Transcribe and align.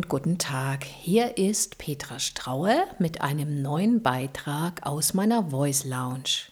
und 0.00 0.08
guten 0.08 0.38
Tag. 0.38 0.84
Hier 0.84 1.36
ist 1.36 1.76
Petra 1.76 2.18
Straue 2.20 2.84
mit 2.98 3.20
einem 3.20 3.60
neuen 3.60 4.00
Beitrag 4.00 4.86
aus 4.86 5.12
meiner 5.12 5.50
Voice 5.50 5.84
Lounge. 5.84 6.48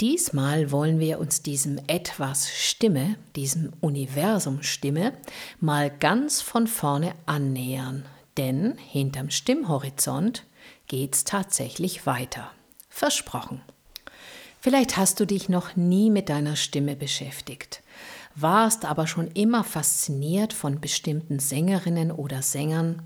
Diesmal 0.00 0.70
wollen 0.70 1.00
wir 1.00 1.18
uns 1.18 1.42
diesem 1.42 1.80
etwas 1.88 2.48
Stimme, 2.48 3.16
diesem 3.34 3.72
Universum 3.80 4.62
Stimme, 4.62 5.14
mal 5.58 5.90
ganz 5.90 6.42
von 6.42 6.68
vorne 6.68 7.16
annähern. 7.26 8.04
Denn 8.36 8.78
hinterm 8.78 9.30
Stimmhorizont 9.30 10.44
geht's 10.86 11.24
tatsächlich 11.24 12.06
weiter. 12.06 12.52
Versprochen. 12.88 13.62
Vielleicht 14.60 14.96
hast 14.96 15.18
du 15.18 15.26
dich 15.26 15.48
noch 15.48 15.74
nie 15.74 16.08
mit 16.08 16.28
deiner 16.28 16.54
Stimme 16.54 16.94
beschäftigt 16.94 17.82
warst 18.34 18.84
aber 18.84 19.06
schon 19.06 19.28
immer 19.28 19.64
fasziniert 19.64 20.52
von 20.52 20.80
bestimmten 20.80 21.38
Sängerinnen 21.38 22.10
oder 22.12 22.42
Sängern. 22.42 23.02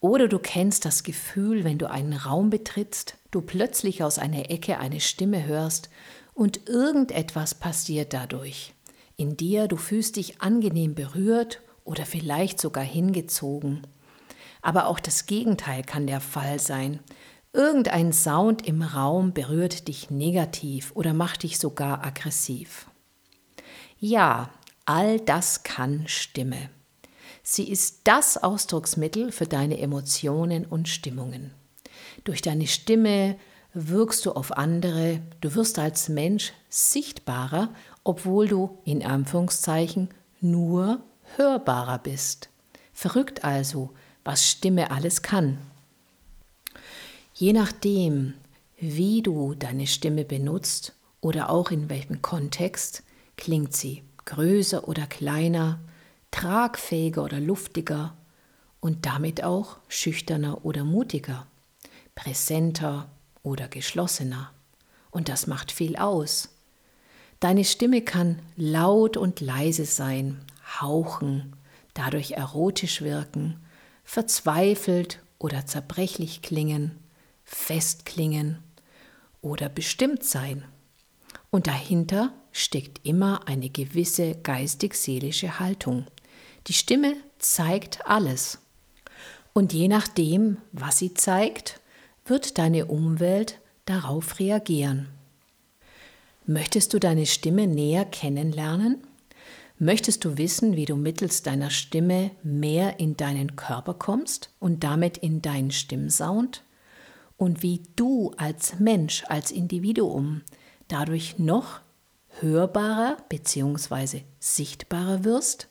Oder 0.00 0.28
du 0.28 0.38
kennst 0.38 0.84
das 0.84 1.02
Gefühl, 1.02 1.64
wenn 1.64 1.78
du 1.78 1.90
einen 1.90 2.12
Raum 2.12 2.50
betrittst, 2.50 3.16
du 3.30 3.40
plötzlich 3.40 4.02
aus 4.02 4.18
einer 4.18 4.50
Ecke 4.50 4.78
eine 4.78 5.00
Stimme 5.00 5.46
hörst 5.46 5.88
und 6.34 6.68
irgendetwas 6.68 7.54
passiert 7.54 8.12
dadurch. 8.12 8.74
In 9.16 9.36
dir, 9.36 9.68
du 9.68 9.76
fühlst 9.76 10.16
dich 10.16 10.42
angenehm 10.42 10.94
berührt 10.94 11.62
oder 11.84 12.04
vielleicht 12.04 12.60
sogar 12.60 12.84
hingezogen. 12.84 13.86
Aber 14.60 14.88
auch 14.88 14.98
das 14.98 15.26
Gegenteil 15.26 15.82
kann 15.82 16.06
der 16.06 16.20
Fall 16.20 16.58
sein. 16.58 17.00
Irgendein 17.52 18.12
Sound 18.12 18.66
im 18.66 18.82
Raum 18.82 19.32
berührt 19.32 19.86
dich 19.86 20.10
negativ 20.10 20.90
oder 20.94 21.14
macht 21.14 21.44
dich 21.44 21.58
sogar 21.58 22.04
aggressiv. 22.04 22.88
Ja, 23.98 24.50
all 24.84 25.20
das 25.20 25.62
kann 25.62 26.04
Stimme. 26.06 26.70
Sie 27.42 27.68
ist 27.68 28.00
das 28.04 28.42
Ausdrucksmittel 28.42 29.30
für 29.30 29.46
deine 29.46 29.78
Emotionen 29.78 30.64
und 30.64 30.88
Stimmungen. 30.88 31.52
Durch 32.24 32.40
deine 32.40 32.66
Stimme 32.66 33.36
wirkst 33.74 34.24
du 34.24 34.32
auf 34.32 34.56
andere, 34.56 35.20
du 35.40 35.54
wirst 35.54 35.78
als 35.78 36.08
Mensch 36.08 36.52
sichtbarer, 36.68 37.70
obwohl 38.02 38.48
du 38.48 38.78
in 38.84 39.04
Anführungszeichen 39.04 40.08
nur 40.40 41.00
hörbarer 41.36 41.98
bist. 41.98 42.48
Verrückt 42.92 43.44
also, 43.44 43.90
was 44.24 44.48
Stimme 44.48 44.90
alles 44.90 45.22
kann. 45.22 45.58
Je 47.34 47.52
nachdem, 47.52 48.34
wie 48.78 49.22
du 49.22 49.54
deine 49.54 49.86
Stimme 49.86 50.24
benutzt 50.24 50.94
oder 51.20 51.50
auch 51.50 51.70
in 51.70 51.90
welchem 51.90 52.22
Kontext, 52.22 53.02
klingt 53.36 53.74
sie 53.74 54.02
größer 54.24 54.88
oder 54.88 55.06
kleiner, 55.06 55.80
tragfähiger 56.30 57.22
oder 57.22 57.40
luftiger 57.40 58.16
und 58.80 59.06
damit 59.06 59.42
auch 59.42 59.78
schüchterner 59.88 60.64
oder 60.64 60.84
mutiger, 60.84 61.46
präsenter 62.14 63.08
oder 63.42 63.68
geschlossener. 63.68 64.50
Und 65.10 65.28
das 65.28 65.46
macht 65.46 65.72
viel 65.72 65.96
aus. 65.96 66.50
Deine 67.40 67.64
Stimme 67.64 68.02
kann 68.02 68.40
laut 68.56 69.16
und 69.16 69.40
leise 69.40 69.84
sein, 69.84 70.40
hauchen, 70.80 71.54
dadurch 71.92 72.32
erotisch 72.32 73.02
wirken, 73.02 73.60
verzweifelt 74.02 75.20
oder 75.38 75.66
zerbrechlich 75.66 76.42
klingen, 76.42 76.98
fest 77.44 78.06
klingen 78.06 78.58
oder 79.40 79.68
bestimmt 79.68 80.24
sein. 80.24 80.64
Und 81.50 81.66
dahinter 81.66 82.32
steckt 82.54 83.04
immer 83.04 83.46
eine 83.48 83.68
gewisse 83.68 84.36
geistig-seelische 84.36 85.58
Haltung. 85.58 86.06
Die 86.68 86.72
Stimme 86.72 87.16
zeigt 87.38 88.06
alles. 88.06 88.58
Und 89.52 89.72
je 89.72 89.88
nachdem, 89.88 90.58
was 90.72 90.98
sie 90.98 91.14
zeigt, 91.14 91.80
wird 92.24 92.56
deine 92.58 92.86
Umwelt 92.86 93.58
darauf 93.86 94.38
reagieren. 94.38 95.08
Möchtest 96.46 96.94
du 96.94 97.00
deine 97.00 97.26
Stimme 97.26 97.66
näher 97.66 98.04
kennenlernen? 98.04 99.02
Möchtest 99.78 100.24
du 100.24 100.38
wissen, 100.38 100.76
wie 100.76 100.84
du 100.84 100.94
mittels 100.94 101.42
deiner 101.42 101.70
Stimme 101.70 102.30
mehr 102.44 103.00
in 103.00 103.16
deinen 103.16 103.56
Körper 103.56 103.94
kommst 103.94 104.50
und 104.60 104.84
damit 104.84 105.18
in 105.18 105.42
deinen 105.42 105.72
Stimmsound? 105.72 106.62
Und 107.36 107.64
wie 107.64 107.82
du 107.96 108.32
als 108.36 108.78
Mensch, 108.78 109.24
als 109.26 109.50
Individuum 109.50 110.42
dadurch 110.86 111.38
noch 111.38 111.80
hörbarer 112.40 113.16
bzw. 113.28 114.22
sichtbarer 114.40 115.24
wirst? 115.24 115.68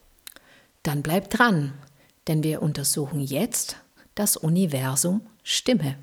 Dann 0.83 1.01
bleib 1.01 1.29
dran, 1.29 1.73
denn 2.27 2.43
wir 2.43 2.61
untersuchen 2.61 3.19
jetzt 3.19 3.77
das 4.15 4.37
Universum 4.37 5.21
Stimme. 5.43 5.97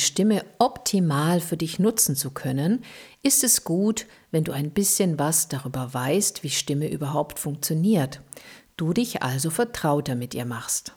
Stimme 0.00 0.44
optimal 0.58 1.40
für 1.40 1.56
dich 1.56 1.78
nutzen 1.78 2.16
zu 2.16 2.32
können, 2.32 2.82
ist 3.22 3.44
es 3.44 3.62
gut, 3.62 4.06
wenn 4.32 4.42
du 4.42 4.52
ein 4.52 4.72
bisschen 4.72 5.18
was 5.18 5.46
darüber 5.46 5.94
weißt, 5.94 6.42
wie 6.42 6.50
Stimme 6.50 6.90
überhaupt 6.90 7.38
funktioniert. 7.38 8.20
Du 8.76 8.92
dich 8.92 9.22
also 9.22 9.50
vertrauter 9.50 10.16
mit 10.16 10.34
ihr 10.34 10.44
machst. 10.44 10.94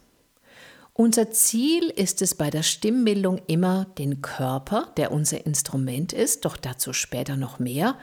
Unser 0.95 1.31
Ziel 1.31 1.89
ist 1.89 2.21
es 2.21 2.35
bei 2.35 2.49
der 2.49 2.63
Stimmbildung 2.63 3.41
immer, 3.47 3.85
den 3.97 4.21
Körper, 4.21 4.91
der 4.97 5.11
unser 5.11 5.45
Instrument 5.45 6.13
ist, 6.13 6.45
doch 6.45 6.55
dazu 6.55 6.93
später 6.93 7.35
noch 7.35 7.59
mehr, 7.59 7.97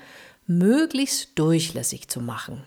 möglichst 0.46 1.38
durchlässig 1.38 2.08
zu 2.08 2.20
machen. 2.20 2.64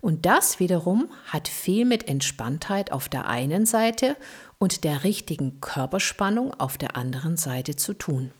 Und 0.00 0.24
das 0.24 0.60
wiederum 0.60 1.10
hat 1.26 1.46
viel 1.46 1.84
mit 1.84 2.08
Entspanntheit 2.08 2.90
auf 2.90 3.10
der 3.10 3.26
einen 3.26 3.66
Seite 3.66 4.16
und 4.60 4.84
der 4.84 5.02
richtigen 5.04 5.60
Körperspannung 5.60 6.52
auf 6.60 6.78
der 6.78 6.94
anderen 6.94 7.36
Seite 7.36 7.74
zu 7.74 7.94
tun. 7.94 8.30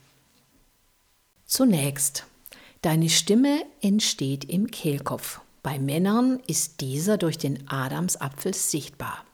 Zunächst, 1.47 2.27
deine 2.83 3.09
Stimme 3.09 3.63
entsteht 3.81 4.45
im 4.45 4.71
Kehlkopf. 4.71 5.41
Bei 5.63 5.79
Männern 5.79 6.41
ist 6.47 6.83
dieser 6.83 7.17
durch 7.17 7.39
den 7.39 7.69
Adamsapfel 7.69 8.55
sichtbar. 8.55 9.25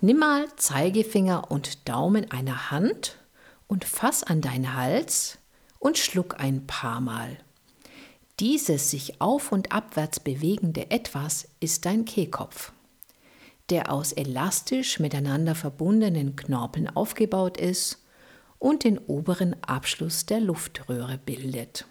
Nimm 0.00 0.18
mal 0.18 0.46
Zeigefinger 0.56 1.50
und 1.50 1.88
Daumen 1.88 2.30
einer 2.30 2.70
Hand 2.70 3.16
und 3.66 3.84
fass 3.84 4.22
an 4.22 4.42
deinen 4.42 4.74
Hals 4.74 5.38
und 5.78 5.96
schluck 5.96 6.38
ein 6.38 6.66
paar 6.66 7.00
Mal. 7.00 7.38
Dieses 8.40 8.90
sich 8.90 9.22
auf 9.22 9.52
und 9.52 9.72
abwärts 9.72 10.20
bewegende 10.20 10.90
Etwas 10.90 11.48
ist 11.60 11.86
dein 11.86 12.04
Kehlkopf 12.04 12.72
der 13.70 13.90
aus 13.90 14.12
elastisch 14.12 15.00
miteinander 15.00 15.54
verbundenen 15.54 16.36
Knorpeln 16.36 16.88
aufgebaut 16.88 17.56
ist 17.56 18.04
und 18.58 18.84
den 18.84 18.98
oberen 18.98 19.56
Abschluss 19.62 20.26
der 20.26 20.40
Luftröhre 20.40 21.18
bildet. 21.18 21.86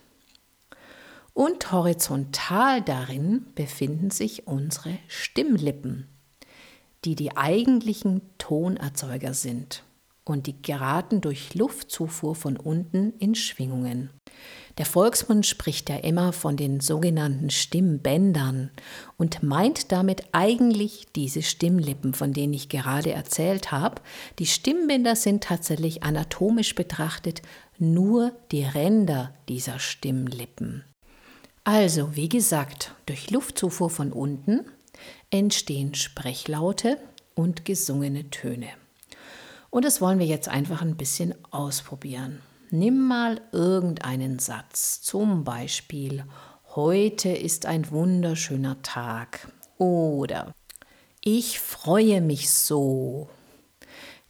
Und 1.34 1.72
horizontal 1.72 2.82
darin 2.82 3.48
befinden 3.56 4.12
sich 4.12 4.48
unsere 4.48 5.00
Stimmlippen, 5.08 6.08
die 7.06 7.16
die 7.16 7.36
eigentlichen 7.36 8.22
Tonerzeuger 8.38 9.34
sind 9.34 9.84
und 10.26 10.48
die 10.48 10.62
geraten 10.62 11.22
durch 11.22 11.54
Luftzufuhr 11.54 12.36
von 12.36 12.58
unten 12.58 13.14
in 13.20 13.36
Schwingungen. 13.36 14.10
Der 14.78 14.86
Volksmund 14.86 15.46
spricht 15.46 15.90
ja 15.90 15.98
immer 15.98 16.34
von 16.34 16.58
den 16.58 16.80
sogenannten 16.80 17.50
Stimmbändern 17.50 18.72
und 19.18 19.44
meint 19.44 19.92
damit 19.92 20.24
eigentlich 20.32 21.06
diese 21.16 21.44
Stimmlippen, 21.44 22.14
von 22.14 22.34
denen 22.34 22.54
ich 22.54 22.70
gerade 22.70 23.12
erzählt 23.12 23.72
habe. 23.72 24.02
Die 24.40 24.48
Stimmbänder 24.48 25.16
sind 25.16 25.44
tatsächlich 25.44 26.04
anatomisch 26.04 26.74
betrachtet 26.74 27.42
nur 27.78 28.32
die 28.52 28.64
Ränder 28.64 29.34
dieser 29.48 29.78
Stimmlippen. 29.78 30.84
Also, 31.64 32.16
wie 32.16 32.30
gesagt, 32.30 32.94
durch 33.06 33.30
Luftzufuhr 33.30 33.90
von 33.90 34.12
unten 34.12 34.66
entstehen 35.30 35.94
Sprechlaute 35.94 36.98
und 37.36 37.64
gesungene 37.64 38.30
Töne. 38.30 38.70
Und 39.74 39.86
das 39.86 40.02
wollen 40.02 40.20
wir 40.20 40.28
jetzt 40.28 40.50
einfach 40.50 40.84
ein 40.84 40.98
bisschen 40.98 41.34
ausprobieren. 41.50 42.44
Nimm 42.70 43.08
mal 43.08 43.42
irgendeinen 43.52 44.38
Satz, 44.38 45.02
zum 45.02 45.44
Beispiel 45.44 46.26
Heute 46.76 47.30
ist 47.30 47.66
ein 47.66 47.90
wunderschöner 47.90 48.84
Tag 48.84 49.48
oder 49.80 50.54
Ich 51.22 51.60
freue 51.60 52.22
mich 52.22 52.52
so. 52.52 53.30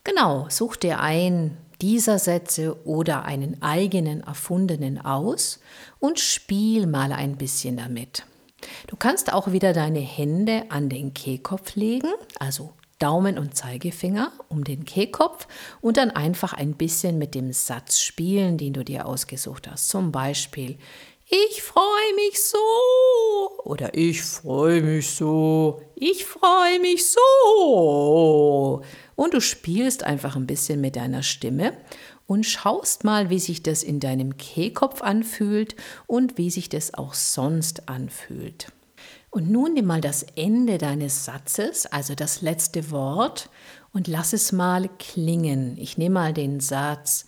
Genau, 0.05 0.47
such 0.47 0.77
dir 0.77 1.01
einen 1.01 1.57
dieser 1.81 2.19
Sätze 2.19 2.81
oder 2.87 3.25
einen 3.25 3.61
eigenen 3.61 4.21
erfundenen 4.21 4.97
aus 4.97 5.59
und 5.99 6.21
spiel 6.21 6.87
mal 6.87 7.11
ein 7.11 7.35
bisschen 7.35 7.75
damit. 7.75 8.25
Du 8.87 8.95
kannst 8.95 9.33
auch 9.33 9.51
wieder 9.51 9.73
deine 9.73 9.99
Hände 9.99 10.67
an 10.69 10.87
den 10.87 11.13
Kehlkopf 11.13 11.75
legen, 11.75 12.13
also 12.39 12.71
Daumen 13.03 13.37
und 13.37 13.53
Zeigefinger 13.53 14.31
um 14.47 14.63
den 14.63 14.85
Kehlkopf 14.85 15.45
und 15.81 15.97
dann 15.97 16.09
einfach 16.09 16.53
ein 16.53 16.75
bisschen 16.75 17.17
mit 17.17 17.35
dem 17.35 17.51
Satz 17.51 17.99
spielen, 17.99 18.57
den 18.57 18.71
du 18.71 18.85
dir 18.85 19.05
ausgesucht 19.05 19.69
hast. 19.69 19.89
Zum 19.89 20.13
Beispiel, 20.13 20.77
ich 21.27 21.61
freue 21.61 22.15
mich 22.15 22.41
so 22.41 22.57
oder 23.65 23.93
ich 23.93 24.21
freue 24.23 24.81
mich 24.81 25.09
so, 25.09 25.81
ich 25.95 26.23
freue 26.23 26.79
mich 26.79 27.05
so. 27.09 28.81
Und 29.15 29.33
du 29.33 29.41
spielst 29.41 30.05
einfach 30.05 30.37
ein 30.37 30.47
bisschen 30.47 30.79
mit 30.79 30.95
deiner 30.95 31.23
Stimme 31.23 31.73
und 32.25 32.45
schaust 32.45 33.03
mal, 33.03 33.29
wie 33.29 33.39
sich 33.39 33.63
das 33.63 33.83
in 33.83 33.99
deinem 33.99 34.37
Kehlkopf 34.37 35.01
anfühlt 35.01 35.75
und 36.07 36.37
wie 36.37 36.49
sich 36.49 36.69
das 36.69 36.93
auch 36.93 37.15
sonst 37.15 37.89
anfühlt. 37.89 38.71
Und 39.33 39.49
nun 39.49 39.73
nimm 39.73 39.85
mal 39.87 39.99
das 39.99 40.21
Ende 40.35 40.77
deines 40.77 41.25
Satzes, 41.25 41.87
also 41.87 42.13
das 42.13 42.43
letzte 42.43 42.91
Wort, 42.91 43.49
und 43.91 44.07
lass 44.07 44.31
es 44.31 44.51
mal 44.51 44.87
klingen. 44.99 45.75
Ich 45.79 45.97
nehme 45.97 46.13
mal 46.13 46.33
den 46.33 46.59
Satz, 46.59 47.25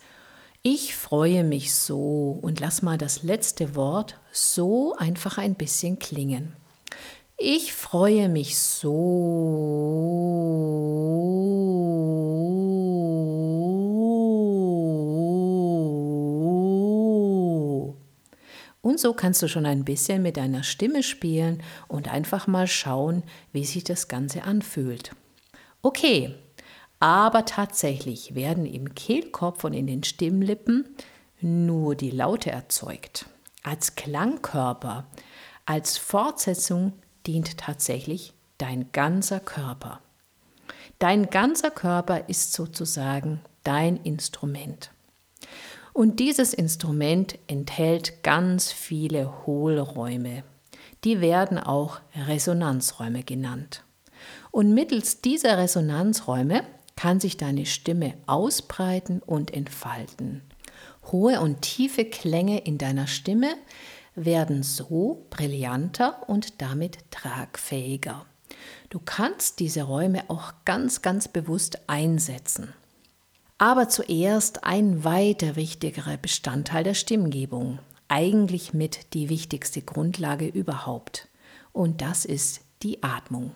ich 0.62 0.94
freue 0.94 1.42
mich 1.42 1.74
so 1.74 2.38
und 2.40 2.60
lass 2.60 2.82
mal 2.82 2.96
das 2.96 3.24
letzte 3.24 3.74
Wort 3.74 4.20
so 4.30 4.94
einfach 4.94 5.38
ein 5.38 5.56
bisschen 5.56 5.98
klingen. 5.98 6.52
Ich 7.38 7.72
freue 7.72 8.28
mich 8.28 8.56
so. 8.56 8.92
Und 18.86 19.00
so 19.00 19.14
kannst 19.14 19.42
du 19.42 19.48
schon 19.48 19.66
ein 19.66 19.84
bisschen 19.84 20.22
mit 20.22 20.36
deiner 20.36 20.62
Stimme 20.62 21.02
spielen 21.02 21.60
und 21.88 22.06
einfach 22.06 22.46
mal 22.46 22.68
schauen, 22.68 23.24
wie 23.50 23.64
sich 23.64 23.82
das 23.82 24.06
Ganze 24.06 24.44
anfühlt. 24.44 25.10
Okay, 25.82 26.36
aber 27.00 27.44
tatsächlich 27.46 28.36
werden 28.36 28.64
im 28.64 28.94
Kehlkopf 28.94 29.64
und 29.64 29.72
in 29.72 29.88
den 29.88 30.04
Stimmlippen 30.04 30.84
nur 31.40 31.96
die 31.96 32.12
Laute 32.12 32.52
erzeugt. 32.52 33.26
Als 33.64 33.96
Klangkörper, 33.96 35.08
als 35.64 35.98
Fortsetzung 35.98 36.92
dient 37.26 37.58
tatsächlich 37.58 38.34
dein 38.56 38.92
ganzer 38.92 39.40
Körper. 39.40 40.00
Dein 41.00 41.28
ganzer 41.28 41.72
Körper 41.72 42.28
ist 42.28 42.52
sozusagen 42.52 43.40
dein 43.64 43.96
Instrument. 43.96 44.92
Und 45.96 46.20
dieses 46.20 46.52
Instrument 46.52 47.38
enthält 47.46 48.22
ganz 48.22 48.70
viele 48.70 49.46
Hohlräume. 49.46 50.44
Die 51.04 51.22
werden 51.22 51.58
auch 51.58 52.00
Resonanzräume 52.14 53.22
genannt. 53.22 53.82
Und 54.50 54.74
mittels 54.74 55.22
dieser 55.22 55.56
Resonanzräume 55.56 56.64
kann 56.96 57.18
sich 57.18 57.38
deine 57.38 57.64
Stimme 57.64 58.12
ausbreiten 58.26 59.22
und 59.24 59.54
entfalten. 59.54 60.42
Hohe 61.12 61.40
und 61.40 61.62
tiefe 61.62 62.04
Klänge 62.04 62.58
in 62.58 62.76
deiner 62.76 63.06
Stimme 63.06 63.54
werden 64.14 64.62
so 64.62 65.24
brillanter 65.30 66.28
und 66.28 66.60
damit 66.60 67.10
tragfähiger. 67.10 68.26
Du 68.90 69.00
kannst 69.02 69.60
diese 69.60 69.84
Räume 69.84 70.24
auch 70.28 70.52
ganz, 70.66 71.00
ganz 71.00 71.26
bewusst 71.26 71.88
einsetzen. 71.88 72.74
Aber 73.58 73.88
zuerst 73.88 74.64
ein 74.64 75.02
weiter 75.04 75.56
wichtigerer 75.56 76.18
Bestandteil 76.18 76.84
der 76.84 76.94
Stimmgebung, 76.94 77.78
eigentlich 78.08 78.74
mit 78.74 79.14
die 79.14 79.30
wichtigste 79.30 79.80
Grundlage 79.80 80.46
überhaupt. 80.46 81.28
Und 81.72 82.02
das 82.02 82.26
ist 82.26 82.60
die 82.82 83.02
Atmung. 83.02 83.52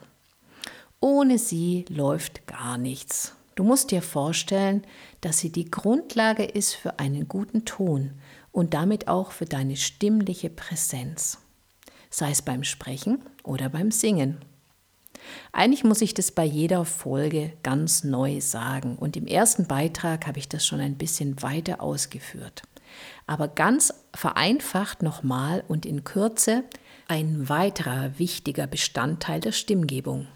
Ohne 1.01 1.39
sie 1.39 1.85
läuft 1.89 2.47
gar 2.47 2.79
nichts. 2.79 3.35
Du 3.55 3.65
musst 3.65 3.91
dir 3.91 4.01
vorstellen, 4.01 4.85
dass 5.21 5.39
sie 5.39 5.51
die 5.51 5.71
Grundlage 5.71 6.45
ist 6.45 6.75
für 6.75 6.99
einen 6.99 7.29
guten 7.29 7.67
Ton 7.67 8.13
und 8.53 8.73
damit 8.73 9.07
auch 9.07 9.33
für 9.33 9.45
deine 9.45 9.77
stimmliche 9.77 10.49
Präsenz, 10.49 11.39
sei 12.09 12.31
es 12.31 12.41
beim 12.41 12.65
Sprechen 12.65 13.23
oder 13.43 13.69
beim 13.69 13.91
Singen. 13.91 14.39
Eigentlich 15.53 15.85
muss 15.85 16.01
ich 16.01 16.15
das 16.15 16.31
bei 16.31 16.45
jeder 16.45 16.85
Folge 16.85 17.53
ganz 17.63 18.05
neu 18.05 18.41
sagen 18.41 18.97
und 18.97 19.17
im 19.17 19.27
ersten 19.27 19.67
Beitrag 19.67 20.27
habe 20.27 20.39
ich 20.39 20.49
das 20.49 20.67
schon 20.67 20.81
ein 20.81 20.97
bisschen 20.97 21.43
weiter 21.43 21.81
ausgeführt. 21.81 22.63
Aber 23.27 23.49
ganz 23.49 23.95
vereinfacht 24.15 25.03
nochmal 25.03 25.65
und 25.69 25.87
in 25.87 26.05
Kürze 26.05 26.65
ein 27.09 27.49
weiterer 27.49 28.19
wichtiger 28.19 28.67
Bestandteil 28.67 29.41
der 29.41 29.53
Stimmgebung. 29.53 30.27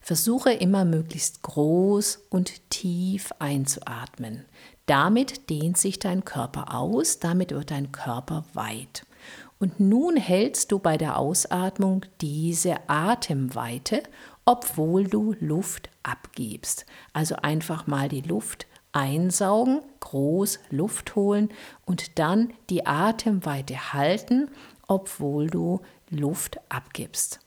Versuche 0.00 0.52
immer 0.52 0.84
möglichst 0.84 1.42
groß 1.42 2.26
und 2.30 2.70
tief 2.70 3.32
einzuatmen. 3.40 4.44
Damit 4.86 5.50
dehnt 5.50 5.76
sich 5.78 5.98
dein 5.98 6.24
Körper 6.24 6.74
aus, 6.74 7.18
damit 7.18 7.50
wird 7.50 7.72
dein 7.72 7.90
Körper 7.90 8.44
weit. 8.54 9.04
Und 9.58 9.80
nun 9.80 10.16
hältst 10.16 10.70
du 10.70 10.78
bei 10.78 10.96
der 10.96 11.18
Ausatmung 11.18 12.04
diese 12.20 12.76
Atemweite, 12.88 14.02
obwohl 14.46 15.04
du 15.04 15.34
Luft 15.40 15.90
abgibst. 16.02 16.86
Also 17.12 17.36
einfach 17.36 17.86
mal 17.86 18.08
die 18.08 18.22
Luft 18.22 18.66
einsaugen, 18.92 19.82
groß 20.00 20.60
Luft 20.70 21.14
holen 21.16 21.50
und 21.84 22.18
dann 22.18 22.54
die 22.70 22.86
Atemweite 22.86 23.92
halten, 23.92 24.48
obwohl 24.86 25.48
du 25.48 25.82
Luft 26.08 26.58
abgibst. 26.70 27.40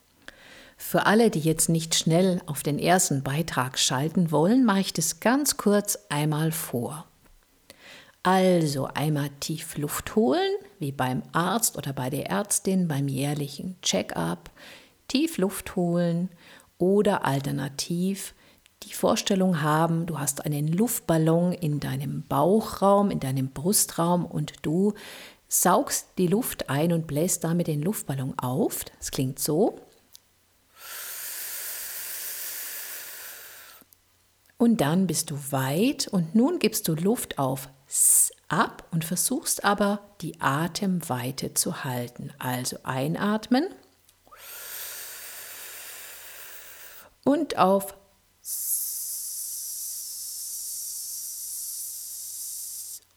Für 0.77 1.05
alle, 1.07 1.29
die 1.29 1.39
jetzt 1.39 1.67
nicht 1.67 1.95
schnell 1.95 2.41
auf 2.45 2.63
den 2.63 2.79
ersten 2.79 3.23
Beitrag 3.23 3.79
schalten 3.79 4.31
wollen, 4.31 4.63
mache 4.63 4.81
ich 4.81 4.93
das 4.93 5.19
ganz 5.19 5.57
kurz 5.57 5.97
einmal 6.09 6.51
vor. 6.51 7.05
Also 8.23 8.85
einmal 8.93 9.29
tief 9.39 9.77
Luft 9.77 10.15
holen, 10.15 10.51
wie 10.77 10.91
beim 10.91 11.23
Arzt 11.31 11.77
oder 11.77 11.93
bei 11.93 12.09
der 12.09 12.29
Ärztin 12.29 12.87
beim 12.87 13.07
jährlichen 13.07 13.75
Check-up. 13.81 14.51
Tief 15.07 15.37
Luft 15.37 15.75
holen 15.75 16.29
oder 16.79 17.25
alternativ 17.25 18.33
die 18.83 18.93
Vorstellung 18.93 19.61
haben, 19.61 20.05
du 20.05 20.17
hast 20.19 20.45
einen 20.45 20.67
Luftballon 20.67 21.51
in 21.51 21.79
deinem 21.79 22.23
Bauchraum, 22.27 23.11
in 23.11 23.19
deinem 23.19 23.49
Brustraum 23.49 24.25
und 24.25 24.53
du 24.61 24.93
saugst 25.47 26.07
die 26.17 26.27
Luft 26.27 26.69
ein 26.69 26.93
und 26.93 27.05
bläst 27.05 27.43
damit 27.43 27.67
den 27.67 27.81
Luftballon 27.81 28.39
auf. 28.39 28.85
Das 28.97 29.11
klingt 29.11 29.39
so. 29.39 29.79
Und 34.57 34.81
dann 34.81 35.07
bist 35.07 35.31
du 35.31 35.35
weit 35.51 36.07
und 36.07 36.35
nun 36.35 36.59
gibst 36.59 36.87
du 36.87 36.95
Luft 36.95 37.37
auf 37.37 37.69
ab 38.49 38.87
und 38.91 39.05
versuchst 39.05 39.63
aber 39.63 40.01
die 40.21 40.39
Atemweite 40.41 41.53
zu 41.53 41.83
halten. 41.83 42.31
Also 42.39 42.77
einatmen 42.83 43.65
und 47.29 47.59
auf 47.59 47.95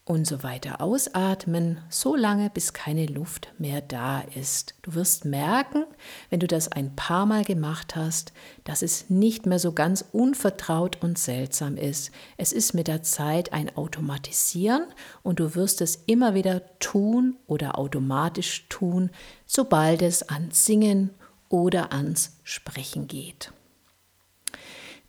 und 0.05 0.27
so 0.27 0.43
weiter 0.43 0.83
ausatmen, 0.83 1.81
so 1.89 2.15
lange 2.15 2.51
bis 2.51 2.75
keine 2.75 3.07
Luft 3.07 3.55
mehr 3.57 3.81
da 3.81 4.21
ist. 4.21 4.75
Du 4.83 4.93
wirst 4.93 5.25
merken, 5.25 5.87
wenn 6.29 6.41
du 6.41 6.47
das 6.47 6.69
ein 6.69 6.95
paar 6.95 7.25
Mal 7.25 7.45
gemacht 7.45 7.97
hast, 7.97 8.35
dass 8.65 8.83
es 8.83 9.09
nicht 9.09 9.47
mehr 9.47 9.59
so 9.59 9.73
ganz 9.73 10.05
unvertraut 10.13 11.03
und 11.03 11.17
seltsam 11.17 11.79
ist. 11.79 12.11
Es 12.37 12.53
ist 12.53 12.75
mit 12.75 12.89
der 12.89 13.03
Zeit 13.03 13.55
ein 13.55 13.75
Automatisieren 13.79 14.85
und 15.23 15.41
du 15.41 15.55
wirst 15.55 15.81
es 15.81 15.97
immer 16.05 16.35
wieder 16.35 16.61
tun 16.81 17.39
oder 17.47 17.79
automatisch 17.79 18.67
tun, 18.69 19.09
sobald 19.47 20.03
es 20.03 20.29
ans 20.29 20.67
Singen 20.67 21.15
oder 21.49 21.95
ans 21.95 22.37
Sprechen 22.45 23.09
geht. 23.09 23.55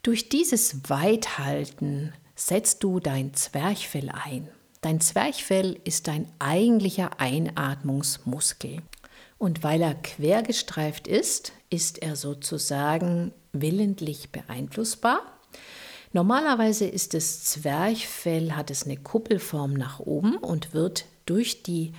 Durch 0.04 0.28
dieses 0.28 0.90
Weithalten 0.90 2.12
setzt 2.36 2.84
du 2.84 3.00
dein 3.00 3.32
Zwerchfell 3.32 4.10
ein. 4.10 4.50
Dein 4.82 5.00
Zwerchfell 5.00 5.80
ist 5.84 6.08
dein 6.08 6.30
eigentlicher 6.38 7.18
Einatmungsmuskel. 7.20 8.82
Und 9.38 9.62
weil 9.62 9.80
er 9.80 9.94
quergestreift 9.94 11.08
ist, 11.08 11.52
ist 11.70 12.02
er 12.02 12.16
sozusagen 12.16 13.32
willentlich 13.54 14.30
beeinflussbar. 14.30 15.22
Normalerweise 16.12 16.84
ist 16.84 17.14
das 17.14 17.42
Zwerchfell, 17.44 18.52
hat 18.52 18.70
es 18.70 18.84
eine 18.84 18.98
Kuppelform 18.98 19.72
nach 19.72 20.00
oben 20.00 20.36
und 20.36 20.74
wird 20.74 21.06
durch 21.24 21.62
die 21.62 21.94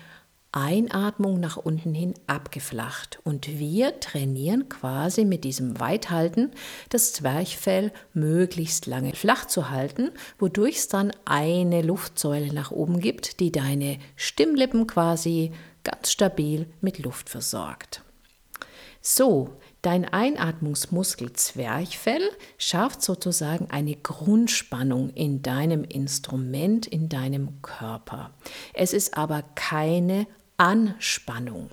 Einatmung 0.56 1.40
nach 1.40 1.58
unten 1.58 1.94
hin 1.94 2.14
abgeflacht. 2.28 3.20
Und 3.24 3.60
wir 3.60 4.00
trainieren 4.00 4.70
quasi 4.70 5.26
mit 5.26 5.44
diesem 5.44 5.80
Weithalten 5.80 6.52
das 6.90 7.14
Zwerchfell 7.14 7.92
möglichst 8.14 8.86
lange 8.86 9.14
flach 9.14 9.46
zu 9.46 9.70
halten, 9.70 10.12
wodurch 10.40 10.78
es 10.78 10.88
dann 10.88 11.12
eine 11.26 11.82
Luftsäule 11.82 12.54
nach 12.54 12.72
oben 12.72 13.02
gibt, 13.02 13.40
die 13.42 13.52
deine 13.52 14.00
Stimmlippen 14.16 14.88
quasi 14.88 15.52
ganz 15.84 16.12
stabil 16.12 16.68
mit 16.80 17.00
Luft 17.00 17.30
versorgt. 17.30 18.02
So, 19.02 19.58
Dein 19.86 20.06
Einatmungsmuskel 20.06 21.34
Zwerchfell 21.34 22.28
schafft 22.58 23.04
sozusagen 23.04 23.70
eine 23.70 23.96
Grundspannung 23.96 25.12
in 25.12 25.44
deinem 25.44 25.84
Instrument, 25.84 26.88
in 26.88 27.08
deinem 27.08 27.62
Körper. 27.62 28.32
Es 28.74 28.94
ist 28.94 29.16
aber 29.16 29.44
keine 29.54 30.26
Anspannung. 30.58 31.70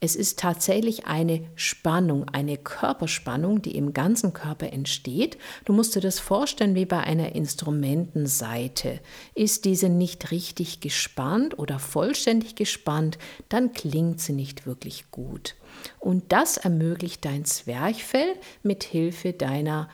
Es 0.00 0.14
ist 0.14 0.38
tatsächlich 0.38 1.06
eine 1.06 1.48
Spannung, 1.54 2.28
eine 2.28 2.58
Körperspannung, 2.58 3.62
die 3.62 3.76
im 3.76 3.94
ganzen 3.94 4.32
Körper 4.34 4.72
entsteht. 4.72 5.38
Du 5.64 5.72
musst 5.72 5.94
dir 5.94 6.00
das 6.00 6.18
vorstellen 6.18 6.74
wie 6.74 6.84
bei 6.84 7.00
einer 7.00 7.34
Instrumentenseite. 7.34 9.00
Ist 9.34 9.64
diese 9.64 9.88
nicht 9.88 10.30
richtig 10.30 10.80
gespannt 10.80 11.58
oder 11.58 11.78
vollständig 11.78 12.56
gespannt, 12.56 13.18
dann 13.48 13.72
klingt 13.72 14.20
sie 14.20 14.32
nicht 14.32 14.66
wirklich 14.66 15.10
gut. 15.10 15.54
Und 15.98 16.24
das 16.32 16.58
ermöglicht 16.58 17.24
dein 17.24 17.44
Zwerchfell 17.44 18.34
mit 18.62 18.84
Hilfe 18.84 19.32
deiner 19.32 19.88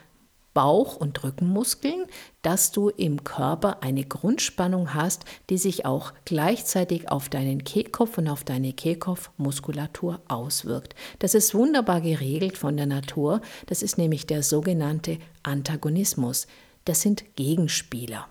Bauch- 0.55 0.97
und 0.97 1.23
Rückenmuskeln, 1.25 2.07
dass 2.43 2.73
du 2.73 2.89
im 2.89 3.25
Körper 3.25 3.83
eine 3.83 4.05
Grundspannung 4.05 4.95
hast, 4.95 5.25
die 5.51 5.59
sich 5.59 5.87
auch 5.87 6.13
gleichzeitig 6.25 7.11
auf 7.11 7.29
deinen 7.29 7.65
Kehlkopf 7.65 8.19
und 8.19 8.29
auf 8.29 8.45
deine 8.45 8.73
Kehlkopfmuskulatur 8.73 10.21
auswirkt. 10.29 10.95
Das 11.19 11.35
ist 11.35 11.55
wunderbar 11.55 12.01
geregelt 12.01 12.59
von 12.59 12.77
der 12.77 12.87
Natur. 12.87 13.41
Das 13.67 13.83
ist 13.83 13.99
nämlich 13.99 14.27
der 14.27 14.43
sogenannte 14.43 15.19
Antagonismus. 15.43 16.47
Das 16.85 17.01
sind 17.01 17.37
Gegenspieler. 17.37 18.27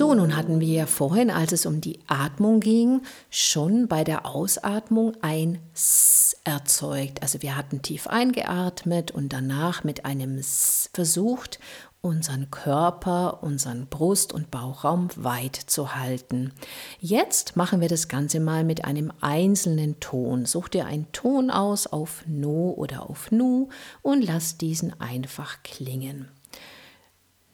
So, 0.00 0.14
nun 0.14 0.34
hatten 0.34 0.60
wir 0.60 0.66
ja 0.66 0.86
vorhin, 0.86 1.30
als 1.30 1.52
es 1.52 1.66
um 1.66 1.82
die 1.82 2.00
Atmung 2.06 2.60
ging, 2.60 3.02
schon 3.28 3.86
bei 3.86 4.02
der 4.02 4.24
Ausatmung 4.24 5.12
ein 5.20 5.58
S 5.74 6.38
erzeugt. 6.42 7.20
Also 7.20 7.42
wir 7.42 7.54
hatten 7.54 7.82
tief 7.82 8.06
eingeatmet 8.06 9.10
und 9.10 9.30
danach 9.30 9.84
mit 9.84 10.06
einem 10.06 10.38
S 10.38 10.88
versucht, 10.94 11.58
unseren 12.00 12.50
Körper, 12.50 13.42
unseren 13.42 13.88
Brust- 13.88 14.32
und 14.32 14.50
Bauchraum 14.50 15.08
weit 15.16 15.56
zu 15.56 15.94
halten. 15.94 16.54
Jetzt 17.00 17.56
machen 17.56 17.82
wir 17.82 17.88
das 17.88 18.08
Ganze 18.08 18.40
mal 18.40 18.64
mit 18.64 18.86
einem 18.86 19.12
einzelnen 19.20 20.00
Ton. 20.00 20.46
Such 20.46 20.68
dir 20.68 20.86
einen 20.86 21.12
Ton 21.12 21.50
aus 21.50 21.86
auf 21.86 22.24
No 22.26 22.72
oder 22.74 23.10
auf 23.10 23.30
Nu 23.32 23.68
und 24.00 24.22
lass 24.22 24.56
diesen 24.56 24.98
einfach 24.98 25.62
klingen. 25.62 26.28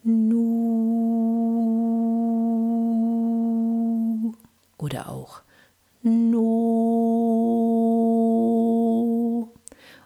Nu 0.05 1.16
oder 4.79 5.09
auch 5.11 5.43
No. 6.09 6.43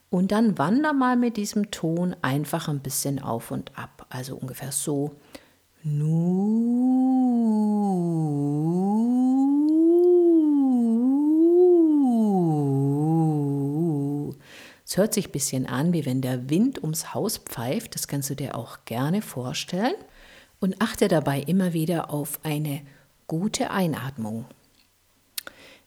Und 0.08 0.32
dann 0.32 0.56
wander 0.56 0.94
mal 0.94 1.16
mit 1.16 1.36
diesem 1.36 1.70
Ton 1.70 2.16
einfach 2.22 2.68
ein 2.68 2.80
bisschen 2.80 3.20
auf 3.20 3.50
und 3.50 3.76
ab. 3.76 4.06
Also 4.08 4.36
ungefähr 4.36 4.72
so. 4.72 5.14
Nu. 5.82 6.70
Es 14.86 14.96
hört 14.96 15.12
sich 15.12 15.28
ein 15.28 15.32
bisschen 15.32 15.66
an, 15.66 15.92
wie 15.92 16.06
wenn 16.06 16.22
der 16.22 16.48
Wind 16.48 16.82
ums 16.82 17.12
Haus 17.12 17.36
pfeift. 17.36 17.94
Das 17.94 18.08
kannst 18.08 18.30
du 18.30 18.34
dir 18.34 18.56
auch 18.56 18.78
gerne 18.86 19.20
vorstellen. 19.20 19.94
Und 20.60 20.80
achte 20.80 21.08
dabei 21.08 21.40
immer 21.40 21.74
wieder 21.74 22.10
auf 22.10 22.40
eine 22.42 22.80
gute 23.26 23.70
Einatmung. 23.70 24.46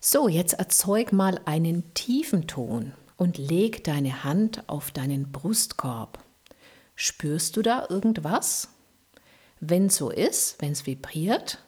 So, 0.05 0.27
jetzt 0.27 0.55
erzeug 0.55 1.13
mal 1.13 1.39
einen 1.45 1.93
tiefen 1.93 2.45
Ton 2.45 2.91
und 3.15 3.37
leg 3.37 3.85
deine 3.85 4.25
Hand 4.25 4.67
auf 4.67 4.91
deinen 4.91 5.31
Brustkorb. 5.31 6.19
Spürst 6.93 7.55
du 7.55 7.61
da 7.61 7.87
irgendwas? 7.89 8.67
Wenn 9.61 9.89
so 9.89 10.09
ist, 10.09 10.57
wenn 10.59 10.73
es 10.73 10.85
vibriert, 10.85 11.59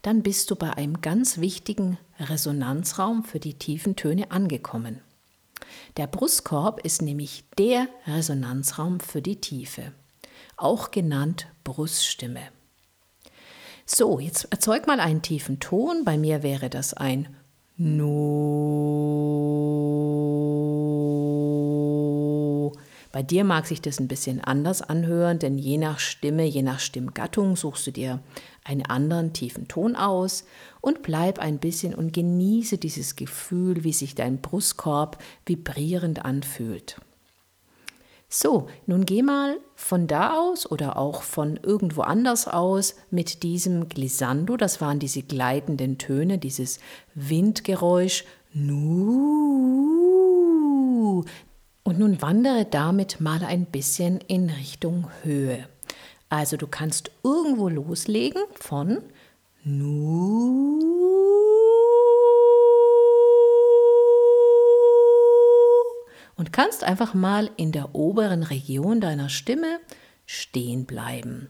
dann 0.00 0.22
bist 0.22 0.48
du 0.52 0.54
bei 0.54 0.70
einem 0.74 1.00
ganz 1.00 1.38
wichtigen 1.38 1.98
Resonanzraum 2.20 3.24
für 3.24 3.40
die 3.40 3.54
tiefen 3.54 3.96
Töne 3.96 4.30
angekommen. 4.30 5.00
Der 5.96 6.06
Brustkorb 6.06 6.84
ist 6.84 7.02
nämlich 7.02 7.42
der 7.58 7.88
Resonanzraum 8.06 9.00
für 9.00 9.22
die 9.22 9.40
Tiefe, 9.40 9.90
auch 10.56 10.92
genannt 10.92 11.48
Bruststimme. 11.64 12.42
So, 13.86 14.20
jetzt 14.20 14.44
erzeug 14.52 14.86
mal 14.86 15.00
einen 15.00 15.22
tiefen 15.22 15.58
Ton. 15.58 16.04
Bei 16.04 16.16
mir 16.16 16.44
wäre 16.44 16.70
das 16.70 16.94
ein 16.94 17.36
No. 17.84 18.32
Bei 23.10 23.24
dir 23.24 23.42
mag 23.42 23.66
sich 23.66 23.82
das 23.82 23.98
ein 23.98 24.06
bisschen 24.06 24.40
anders 24.40 24.82
anhören, 24.82 25.40
denn 25.40 25.58
je 25.58 25.78
nach 25.78 25.98
Stimme, 25.98 26.44
je 26.44 26.62
nach 26.62 26.78
Stimmgattung 26.78 27.56
suchst 27.56 27.88
du 27.88 27.90
dir 27.90 28.20
einen 28.62 28.86
anderen 28.86 29.32
tiefen 29.32 29.66
Ton 29.66 29.96
aus 29.96 30.44
und 30.80 31.02
bleib 31.02 31.40
ein 31.40 31.58
bisschen 31.58 31.92
und 31.92 32.12
genieße 32.12 32.78
dieses 32.78 33.16
Gefühl, 33.16 33.82
wie 33.82 33.92
sich 33.92 34.14
dein 34.14 34.40
Brustkorb 34.40 35.20
vibrierend 35.44 36.24
anfühlt. 36.24 37.00
So, 38.34 38.66
nun 38.86 39.04
geh 39.04 39.20
mal 39.20 39.58
von 39.74 40.06
da 40.06 40.32
aus 40.38 40.64
oder 40.70 40.96
auch 40.96 41.20
von 41.20 41.60
irgendwo 41.62 42.00
anders 42.00 42.48
aus 42.48 42.94
mit 43.10 43.42
diesem 43.42 43.90
Glissando, 43.90 44.56
das 44.56 44.80
waren 44.80 44.98
diese 44.98 45.20
gleitenden 45.20 45.98
Töne, 45.98 46.38
dieses 46.38 46.80
Windgeräusch. 47.14 48.24
Nu. 48.54 49.02
Und 51.82 51.98
nun 51.98 52.22
wandere 52.22 52.64
damit 52.64 53.20
mal 53.20 53.44
ein 53.44 53.66
bisschen 53.66 54.22
in 54.28 54.48
Richtung 54.48 55.10
Höhe. 55.22 55.68
Also 56.30 56.56
du 56.56 56.66
kannst 56.66 57.10
irgendwo 57.22 57.68
loslegen 57.68 58.40
von 58.54 59.02
Nu. 59.62 61.11
Und 66.36 66.52
kannst 66.52 66.84
einfach 66.84 67.14
mal 67.14 67.50
in 67.56 67.72
der 67.72 67.94
oberen 67.94 68.42
Region 68.42 69.00
deiner 69.00 69.28
Stimme 69.28 69.80
stehen 70.26 70.86
bleiben. 70.86 71.48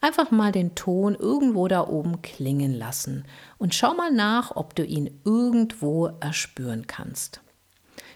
Einfach 0.00 0.30
mal 0.30 0.52
den 0.52 0.74
Ton 0.74 1.14
irgendwo 1.14 1.68
da 1.68 1.86
oben 1.86 2.22
klingen 2.22 2.74
lassen 2.74 3.24
und 3.58 3.74
schau 3.74 3.94
mal 3.94 4.12
nach, 4.12 4.54
ob 4.54 4.74
du 4.74 4.84
ihn 4.84 5.20
irgendwo 5.24 6.06
erspüren 6.20 6.86
kannst. 6.86 7.40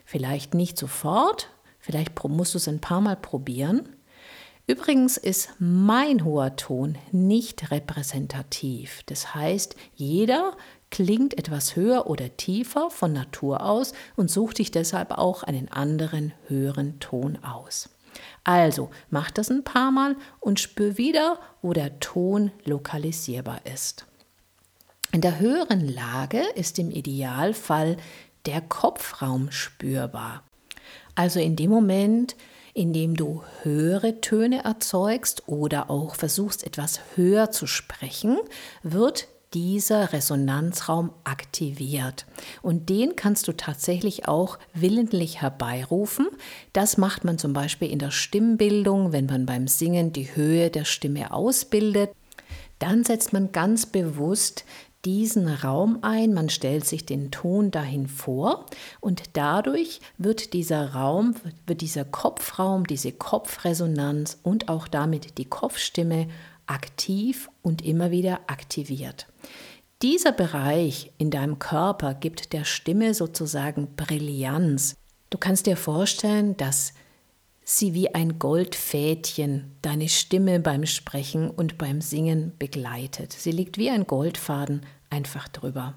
Vielleicht 0.05 0.55
nicht 0.55 0.79
sofort, 0.79 1.51
vielleicht 1.79 2.13
musst 2.25 2.55
du 2.55 2.59
es 2.59 2.69
ein 2.69 2.81
paar 2.81 3.01
Mal 3.01 3.17
probieren, 3.17 3.89
Übrigens 4.71 5.17
ist 5.17 5.53
mein 5.59 6.25
hoher 6.25 6.55
Ton 6.55 6.97
nicht 7.11 7.73
repräsentativ. 7.73 9.03
Das 9.07 9.35
heißt, 9.35 9.75
jeder 9.97 10.57
klingt 10.91 11.39
etwas 11.39 11.77
höher 11.77 12.09
oder 12.09 12.37
tiefer 12.37 12.91
von 12.91 13.13
Natur 13.13 13.65
aus 13.65 13.93
und 14.17 14.31
sucht 14.31 14.57
sich 14.57 14.71
deshalb 14.71 15.13
auch 15.13 15.43
einen 15.43 15.69
anderen 15.69 16.33
höheren 16.49 16.99
Ton 17.01 17.39
aus. 17.45 17.91
Also 18.45 18.91
mach 19.09 19.31
das 19.31 19.51
ein 19.51 19.65
paar 19.65 19.91
Mal 19.91 20.17
und 20.41 20.61
spür 20.61 20.99
wieder, 20.99 21.39
wo 21.63 21.73
der 21.73 22.01
Ton 22.01 22.51
lokalisierbar 22.65 23.61
ist. 23.73 24.07
In 25.13 25.21
der 25.21 25.39
höheren 25.39 25.89
Lage 25.89 26.43
ist 26.55 26.79
im 26.79 26.91
Idealfall 26.91 27.97
der 28.47 28.61
Kopfraum 28.61 29.51
spürbar. 29.51 30.45
Also 31.15 31.41
in 31.41 31.57
dem 31.57 31.71
Moment, 31.71 32.37
indem 32.75 33.17
du 33.17 33.43
höhere 33.63 34.21
Töne 34.21 34.65
erzeugst 34.65 35.49
oder 35.49 35.91
auch 35.91 36.15
versuchst 36.15 36.65
etwas 36.65 37.01
höher 37.17 37.51
zu 37.51 37.67
sprechen, 37.67 38.39
wird 38.83 39.29
dieser 39.55 40.13
Resonanzraum 40.13 41.11
aktiviert. 41.25 42.27
Und 42.63 42.89
den 42.89 43.17
kannst 43.17 43.49
du 43.49 43.53
tatsächlich 43.53 44.29
auch 44.29 44.59
willentlich 44.75 45.41
herbeirufen. 45.41 46.29
Das 46.73 46.97
macht 46.97 47.25
man 47.25 47.39
zum 47.39 47.53
Beispiel 47.53 47.91
in 47.91 47.99
der 47.99 48.13
Stimmbildung, 48.13 49.13
wenn 49.13 49.27
man 49.27 49.47
beim 49.47 49.67
Singen 49.67 50.13
die 50.13 50.35
Höhe 50.35 50.71
der 50.71 50.85
Stimme 50.85 51.33
ausbildet. 51.33 52.11
Dann 52.79 53.05
setzt 53.05 53.33
man 53.33 53.53
ganz 53.53 53.87
bewusst 53.87 54.65
diesen 55.05 55.49
Raum 55.49 56.01
ein, 56.03 56.35
man 56.35 56.51
stellt 56.51 56.85
sich 56.85 57.07
den 57.07 57.31
Ton 57.31 57.71
dahin 57.71 58.07
vor 58.07 58.67
und 59.01 59.23
dadurch 59.33 60.01
wird 60.19 60.53
dieser 60.53 60.93
Raum, 60.93 61.35
wird 61.67 61.81
dieser 61.81 62.05
Kopfraum, 62.05 62.87
diese 62.87 63.13
Kopfresonanz 63.13 64.39
und 64.43 64.69
auch 64.69 64.89
damit 64.89 65.39
die 65.39 65.47
Kopfstimme 65.47 66.29
aktiv 66.71 67.51
und 67.63 67.85
immer 67.85 68.11
wieder 68.11 68.41
aktiviert. 68.47 69.27
Dieser 70.03 70.33
Bereich 70.33 71.13
in 71.19 71.31
deinem 71.31 71.59
Körper 71.59 72.15
gibt 72.15 72.55
der 72.55 72.65
Stimme 72.65 73.13
sozusagen 73.13 73.97
Brillanz. 73.97 74.95
Du 75.29 75.37
kannst 75.37 75.67
dir 75.67 75.77
vorstellen, 75.77 76.57
dass 76.57 76.95
sie 77.63 77.93
wie 77.93 78.15
ein 78.15 78.39
Goldfädchen 78.39 79.77
deine 79.83 80.09
Stimme 80.09 80.59
beim 80.61 80.87
Sprechen 80.87 81.51
und 81.51 81.77
beim 81.77 82.01
Singen 82.01 82.53
begleitet. 82.59 83.33
Sie 83.33 83.53
liegt 83.53 83.77
wie 83.77 83.91
ein 83.91 84.07
Goldfaden 84.07 84.81
einfach 85.11 85.49
drüber. 85.49 85.95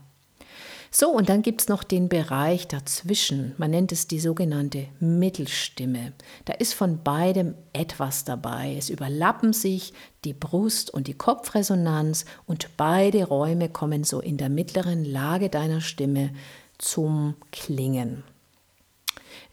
So, 0.96 1.10
und 1.10 1.28
dann 1.30 1.42
gibt 1.42 1.62
es 1.62 1.70
noch 1.70 1.84
den 1.84 2.08
Bereich 2.08 2.68
dazwischen. 2.68 3.56
Man 3.58 3.72
nennt 3.72 3.92
es 3.92 4.06
die 4.06 4.20
sogenannte 4.20 4.86
Mittelstimme. 5.00 6.14
Da 6.46 6.54
ist 6.54 6.76
von 6.76 7.02
beidem 7.04 7.56
etwas 7.74 8.26
dabei. 8.26 8.76
Es 8.78 8.92
überlappen 8.92 9.54
sich 9.54 9.94
die 10.24 10.34
Brust- 10.34 10.94
und 10.94 11.08
die 11.08 11.16
Kopfresonanz 11.16 12.26
und 12.46 12.78
beide 12.78 13.26
Räume 13.26 13.70
kommen 13.70 14.04
so 14.04 14.20
in 14.20 14.38
der 14.38 14.50
mittleren 14.50 15.04
Lage 15.04 15.50
deiner 15.50 15.82
Stimme 15.82 16.30
zum 16.78 17.34
Klingen. 17.52 18.24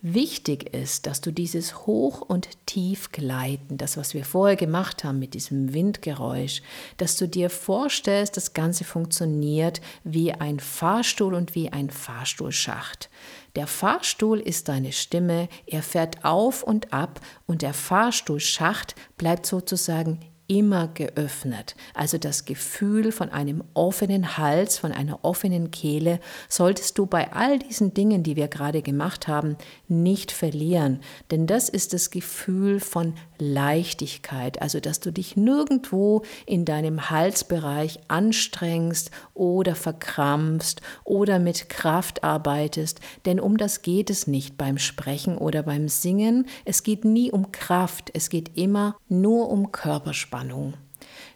Wichtig 0.03 0.73
ist, 0.75 1.07
dass 1.07 1.21
du 1.21 1.31
dieses 1.31 1.87
Hoch- 1.87 2.23
und 2.23 2.49
Tiefgleiten, 2.65 3.77
das, 3.77 3.99
was 3.99 4.15
wir 4.15 4.25
vorher 4.25 4.57
gemacht 4.57 5.05
haben 5.05 5.19
mit 5.19 5.35
diesem 5.35 5.75
Windgeräusch, 5.75 6.63
dass 6.97 7.17
du 7.17 7.29
dir 7.29 7.51
vorstellst, 7.51 8.35
das 8.39 8.55
Ganze 8.55 8.85
funktioniert 8.85 9.83
wie 10.03 10.33
ein 10.33 10.59
Fahrstuhl 10.59 11.35
und 11.35 11.55
wie 11.55 11.71
ein 11.71 11.91
Fahrstuhlschacht. 11.91 13.11
Der 13.57 13.67
Fahrstuhl 13.67 14.41
ist 14.41 14.69
deine 14.69 14.93
Stimme, 14.93 15.51
er 15.67 15.83
fährt 15.83 16.25
auf 16.25 16.63
und 16.63 16.95
ab 16.95 17.21
und 17.47 17.61
der 17.61 17.75
Fahrstuhlschacht 17.75 18.95
bleibt 19.19 19.45
sozusagen 19.45 20.21
immer 20.51 20.89
geöffnet. 20.89 21.77
Also 21.95 22.19
das 22.19 22.45
Gefühl 22.45 23.13
von 23.13 23.31
einem 23.31 23.63
offenen 23.73 24.37
Hals, 24.37 24.79
von 24.79 24.91
einer 24.91 25.21
offenen 25.23 25.71
Kehle 25.71 26.19
solltest 26.49 26.99
du 26.99 27.07
bei 27.07 27.33
all 27.33 27.61
diesen 27.61 27.95
Dingen, 27.95 28.25
die 28.25 28.35
wir 28.35 28.49
gerade 28.49 28.83
gemacht 28.83 29.29
haben, 29.29 29.57
nicht 29.87 30.33
verlieren. 30.33 30.99
Denn 31.31 31.47
das 31.47 31.69
ist 31.69 31.93
das 31.93 32.11
Gefühl 32.11 32.81
von 32.81 33.15
Leichtigkeit, 33.39 34.61
also 34.61 34.81
dass 34.81 34.99
du 34.99 35.13
dich 35.13 35.37
nirgendwo 35.37 36.23
in 36.47 36.65
deinem 36.65 37.11
Halsbereich 37.11 38.01
anstrengst 38.09 39.13
oder 39.35 39.77
verkrampfst 39.77 40.83
oder 41.05 41.39
mit 41.39 41.69
Kraft 41.69 42.25
arbeitest. 42.25 42.99
Denn 43.25 43.39
um 43.39 43.57
das 43.57 43.83
geht 43.83 44.11
es 44.11 44.27
nicht 44.27 44.59
beim 44.59 44.79
Sprechen 44.79 45.39
oder 45.39 45.63
beim 45.63 45.89
Singen. 45.89 46.49
Es 46.65 46.83
geht 46.83 47.05
nie 47.05 47.31
um 47.31 47.53
Kraft, 47.53 48.11
es 48.15 48.31
geht 48.31 48.59
immer 48.59 48.97
nur 49.09 49.49
um 49.49 49.71
Körperspannung. 49.71 50.40
Anspannung. 50.41 50.75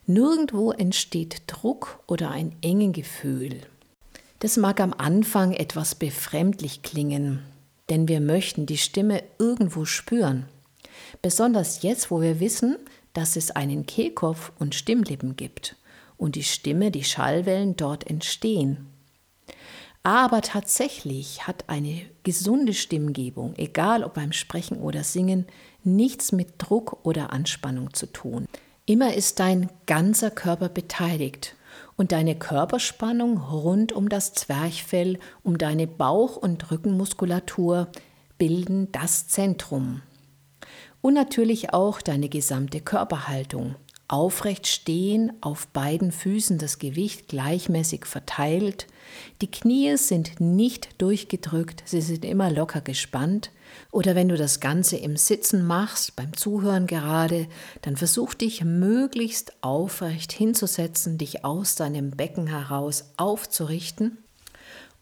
Nirgendwo 0.06 0.72
entsteht 0.72 1.42
Druck 1.46 2.00
oder 2.06 2.30
ein 2.30 2.54
engen 2.62 2.92
Gefühl. 2.92 3.60
Das 4.38 4.56
mag 4.56 4.80
am 4.80 4.92
Anfang 4.92 5.52
etwas 5.52 5.94
befremdlich 5.94 6.82
klingen, 6.82 7.42
denn 7.88 8.08
wir 8.08 8.20
möchten 8.20 8.66
die 8.66 8.78
Stimme 8.78 9.22
irgendwo 9.38 9.84
spüren. 9.84 10.46
Besonders 11.22 11.82
jetzt, 11.82 12.10
wo 12.10 12.20
wir 12.20 12.40
wissen, 12.40 12.76
dass 13.14 13.36
es 13.36 13.50
einen 13.50 13.86
Kehlkopf 13.86 14.52
und 14.58 14.74
Stimmlippen 14.74 15.36
gibt 15.36 15.76
und 16.16 16.34
die 16.34 16.42
Stimme, 16.42 16.90
die 16.90 17.04
Schallwellen 17.04 17.76
dort 17.76 18.08
entstehen. 18.08 18.86
Aber 20.02 20.42
tatsächlich 20.42 21.46
hat 21.46 21.64
eine 21.68 22.02
gesunde 22.24 22.74
Stimmgebung, 22.74 23.54
egal 23.56 24.04
ob 24.04 24.14
beim 24.14 24.32
Sprechen 24.32 24.78
oder 24.78 25.02
Singen, 25.02 25.46
nichts 25.82 26.32
mit 26.32 26.54
Druck 26.58 27.04
oder 27.06 27.32
Anspannung 27.32 27.94
zu 27.94 28.06
tun. 28.12 28.46
Immer 28.86 29.14
ist 29.14 29.40
dein 29.40 29.70
ganzer 29.86 30.30
Körper 30.30 30.68
beteiligt 30.68 31.56
und 31.96 32.12
deine 32.12 32.34
Körperspannung 32.34 33.38
rund 33.38 33.92
um 33.92 34.10
das 34.10 34.34
Zwerchfell, 34.34 35.18
um 35.42 35.56
deine 35.56 35.86
Bauch- 35.86 36.36
und 36.36 36.70
Rückenmuskulatur 36.70 37.88
bilden 38.36 38.92
das 38.92 39.26
Zentrum. 39.28 40.02
Und 41.00 41.14
natürlich 41.14 41.72
auch 41.72 42.02
deine 42.02 42.28
gesamte 42.28 42.80
Körperhaltung. 42.80 43.76
Aufrecht 44.06 44.66
stehen, 44.66 45.32
auf 45.40 45.66
beiden 45.68 46.12
Füßen 46.12 46.58
das 46.58 46.78
Gewicht 46.78 47.28
gleichmäßig 47.28 48.04
verteilt. 48.04 48.86
Die 49.40 49.50
Knie 49.50 49.96
sind 49.96 50.40
nicht 50.40 51.00
durchgedrückt, 51.00 51.82
sie 51.86 52.02
sind 52.02 52.26
immer 52.26 52.50
locker 52.50 52.82
gespannt. 52.82 53.50
Oder 53.90 54.14
wenn 54.14 54.28
du 54.28 54.36
das 54.36 54.60
Ganze 54.60 54.96
im 54.96 55.16
Sitzen 55.16 55.66
machst, 55.66 56.16
beim 56.16 56.36
Zuhören 56.36 56.86
gerade, 56.86 57.46
dann 57.82 57.96
versuch 57.96 58.34
dich 58.34 58.64
möglichst 58.64 59.52
aufrecht 59.62 60.32
hinzusetzen, 60.32 61.18
dich 61.18 61.44
aus 61.44 61.74
deinem 61.74 62.10
Becken 62.10 62.46
heraus 62.46 63.12
aufzurichten. 63.16 64.18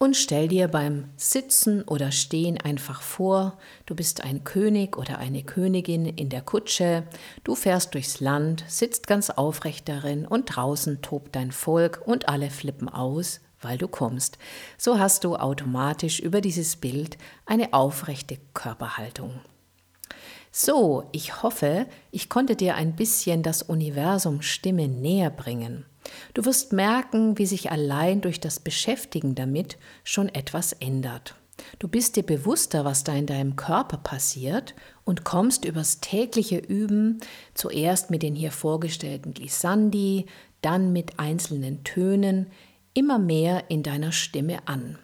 Und 0.02 0.16
stell 0.16 0.48
dir 0.48 0.66
beim 0.66 1.04
Sitzen 1.16 1.82
oder 1.82 2.10
Stehen 2.10 2.60
einfach 2.60 3.02
vor, 3.02 3.56
du 3.86 3.94
bist 3.94 4.24
ein 4.24 4.42
König 4.42 4.98
oder 4.98 5.18
eine 5.18 5.44
Königin 5.44 6.06
in 6.06 6.28
der 6.28 6.42
Kutsche, 6.42 7.04
du 7.44 7.54
fährst 7.54 7.94
durchs 7.94 8.18
Land, 8.18 8.64
sitzt 8.66 9.06
ganz 9.06 9.30
aufrecht 9.30 9.88
darin 9.88 10.26
und 10.26 10.46
draußen 10.46 11.02
tobt 11.02 11.36
dein 11.36 11.52
Volk 11.52 12.02
und 12.04 12.28
alle 12.28 12.50
flippen 12.50 12.88
aus, 12.88 13.38
weil 13.62 13.78
du 13.78 13.88
kommst. 13.88 14.38
So 14.76 14.98
hast 14.98 15.24
du 15.24 15.36
automatisch 15.36 16.20
über 16.20 16.40
dieses 16.40 16.76
Bild 16.76 17.18
eine 17.46 17.72
aufrechte 17.72 18.38
Körperhaltung. 18.54 19.40
So, 20.50 21.08
ich 21.12 21.42
hoffe, 21.42 21.86
ich 22.10 22.28
konnte 22.28 22.56
dir 22.56 22.74
ein 22.74 22.94
bisschen 22.94 23.42
das 23.42 23.62
Universum 23.62 24.42
Stimme 24.42 24.86
näher 24.86 25.30
bringen. 25.30 25.86
Du 26.34 26.44
wirst 26.44 26.72
merken, 26.72 27.38
wie 27.38 27.46
sich 27.46 27.70
allein 27.70 28.20
durch 28.20 28.38
das 28.38 28.60
Beschäftigen 28.60 29.34
damit 29.34 29.78
schon 30.04 30.28
etwas 30.28 30.72
ändert. 30.74 31.36
Du 31.78 31.88
bist 31.88 32.16
dir 32.16 32.22
bewusster, 32.22 32.84
was 32.84 33.04
da 33.04 33.14
in 33.14 33.26
deinem 33.26 33.56
Körper 33.56 33.98
passiert 33.98 34.74
und 35.04 35.24
kommst 35.24 35.64
übers 35.64 36.00
tägliche 36.00 36.58
Üben 36.58 37.20
zuerst 37.54 38.10
mit 38.10 38.22
den 38.22 38.34
hier 38.34 38.52
vorgestellten 38.52 39.32
Glissandi, 39.34 40.26
dann 40.60 40.92
mit 40.92 41.18
einzelnen 41.18 41.84
Tönen 41.84 42.48
immer 42.94 43.18
mehr 43.18 43.70
in 43.70 43.82
deiner 43.82 44.12
Stimme 44.12 44.66
an. 44.66 44.98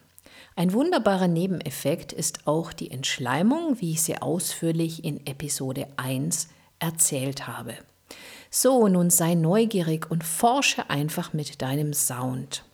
Ein 0.56 0.72
wunderbarer 0.72 1.28
Nebeneffekt 1.28 2.12
ist 2.12 2.46
auch 2.46 2.72
die 2.72 2.90
Entschleimung, 2.90 3.80
wie 3.80 3.92
ich 3.92 4.02
sie 4.02 4.20
ausführlich 4.20 5.04
in 5.04 5.24
Episode 5.26 5.86
1 5.96 6.48
erzählt 6.80 7.46
habe. 7.46 7.74
So, 8.50 8.88
nun 8.88 9.10
sei 9.10 9.34
neugierig 9.34 10.10
und 10.10 10.24
forsche 10.24 10.90
einfach 10.90 11.32
mit 11.32 11.62
deinem 11.62 11.92
Sound. 11.92 12.64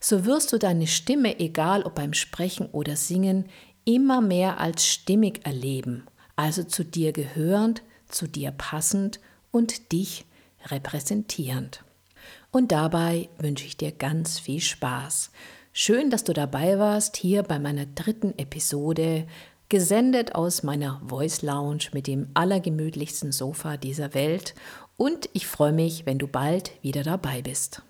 So 0.00 0.24
wirst 0.24 0.52
du 0.52 0.58
deine 0.58 0.86
Stimme, 0.86 1.38
egal 1.38 1.82
ob 1.84 1.94
beim 1.94 2.14
Sprechen 2.14 2.66
oder 2.66 2.96
Singen, 2.96 3.46
immer 3.84 4.20
mehr 4.20 4.58
als 4.58 4.86
stimmig 4.86 5.46
erleben, 5.46 6.06
also 6.36 6.64
zu 6.64 6.84
dir 6.84 7.12
gehörend, 7.12 7.82
zu 8.08 8.26
dir 8.26 8.50
passend 8.50 9.20
und 9.50 9.92
dich 9.92 10.24
repräsentierend. 10.66 11.84
Und 12.50 12.72
dabei 12.72 13.28
wünsche 13.38 13.64
ich 13.64 13.76
dir 13.76 13.92
ganz 13.92 14.38
viel 14.38 14.60
Spaß. 14.60 15.30
Schön, 15.72 16.10
dass 16.10 16.24
du 16.24 16.32
dabei 16.32 16.78
warst 16.78 17.16
hier 17.16 17.44
bei 17.44 17.58
meiner 17.60 17.86
dritten 17.86 18.36
Episode, 18.38 19.26
gesendet 19.68 20.34
aus 20.34 20.64
meiner 20.64 21.00
Voice 21.06 21.42
Lounge 21.42 21.84
mit 21.92 22.08
dem 22.08 22.28
allergemütlichsten 22.34 23.30
Sofa 23.30 23.76
dieser 23.76 24.14
Welt 24.14 24.54
und 24.96 25.30
ich 25.32 25.46
freue 25.46 25.72
mich, 25.72 26.06
wenn 26.06 26.18
du 26.18 26.26
bald 26.26 26.72
wieder 26.82 27.04
dabei 27.04 27.40
bist. 27.40 27.82